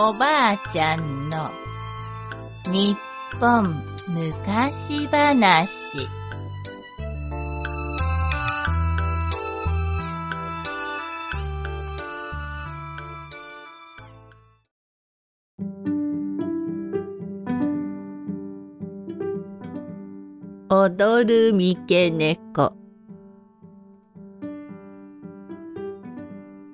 [0.00, 1.50] おばあちゃんの
[2.70, 2.96] 日
[3.40, 6.06] 本昔話。
[20.70, 22.72] 踊る三毛猫。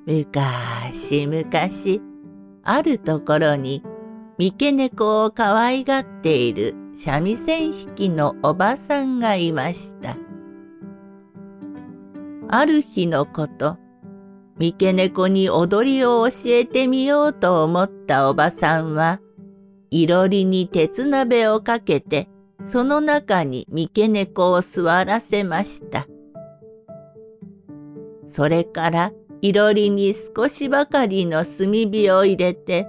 [0.05, 2.03] むかしむかし
[2.65, 3.83] あるところに
[4.39, 10.17] 三毛猫を可愛がっている三味線弾きのおばさんがいました。
[12.49, 13.79] ある日のこと
[14.59, 19.21] 三毛猫に踊りを教えてみようと思ったおばさんは
[19.91, 22.29] いろりに鉄鍋をかけて
[22.65, 26.07] その中に三毛猫を座らせました。
[28.27, 29.13] それから
[29.45, 32.89] いろりに少しばかりの炭火を入れて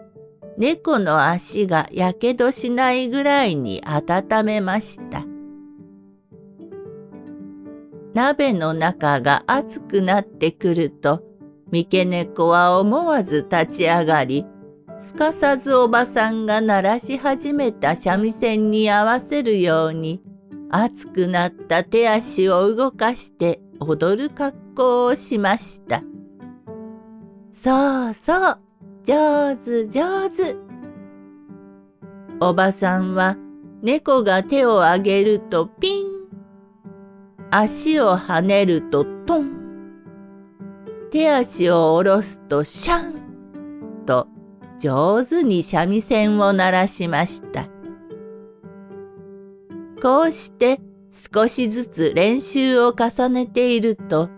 [0.57, 5.25] 猫の足がやけどしないぐらいに温めました。
[8.13, 11.21] 鍋の中が熱くなってくると
[11.71, 14.45] 三毛猫は思わず立ち上がり
[14.97, 20.21] すかさずおばさんが鳴らし始めた三味線に合わせるように
[20.69, 26.01] 熱くなった手足を動かして踊る格好をしました。
[27.55, 28.59] そうそう、
[29.03, 30.55] 上手上手。
[32.41, 33.37] おばさんは
[33.81, 36.05] 猫が手を上げるとピン、
[37.49, 39.51] 足を跳ねるとトン、
[41.11, 44.27] 手足を下ろすとシャンと
[44.77, 47.69] 上手に三味線を鳴らしました。
[50.01, 50.81] こうして
[51.33, 54.29] 少しずつ練習を重ねていると、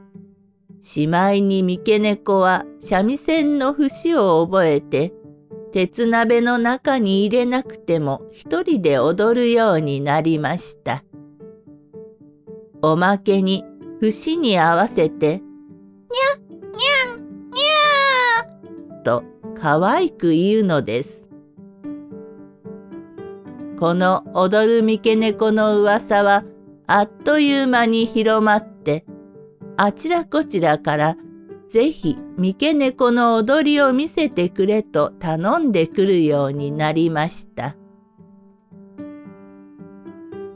[0.81, 5.13] しまいに三毛猫は三味線の節を覚えて、
[5.71, 11.03] 鉄鍋の中に入れなくても一人で踊るようになりました。
[12.81, 13.65] おまけに
[13.99, 19.23] 節に合わせて、にゃ、にゃん、にゃーと
[19.59, 21.27] 可愛く言うのです。
[23.79, 26.43] この踊る三毛猫の噂は
[26.87, 28.76] あっという間に広まって
[29.77, 31.17] あちらこちらから
[31.69, 37.75] ぜひ三毛猫の踊りを見せてくれと頼んでくるようになりました。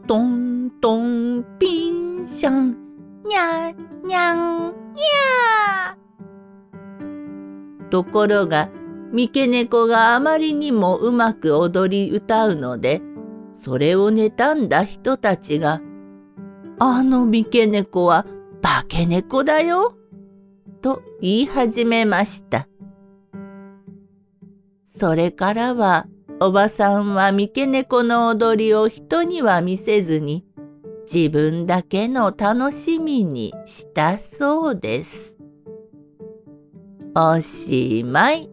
[0.07, 2.75] トントンピンシャン
[3.23, 3.71] にゃ
[4.03, 5.95] にゃんにゃ
[7.91, 8.69] ところが
[9.13, 13.01] 三毛猫があまりにもうまく踊り歌うので、
[13.53, 15.81] それを妬んだ人たちが、
[16.79, 18.25] あの三毛猫は
[18.61, 19.95] 化け猫だよ、
[20.81, 22.67] と言い始めました。
[24.85, 26.07] それからは、
[26.39, 30.45] おばさんは三毛猫の踊りを人には見せずに、
[31.11, 35.35] 自分だけの楽しみにしたそうです。
[37.15, 38.50] おしまい。